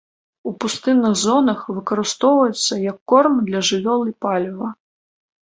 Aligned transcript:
У 0.51 0.51
пустынных 0.63 1.13
зонах 1.23 1.59
выкарыстоўваецца 1.79 2.73
як 2.89 2.97
корм 3.15 3.39
для 3.51 3.59
жывёл 3.69 4.01
і 4.15 4.17
паліва. 4.27 4.73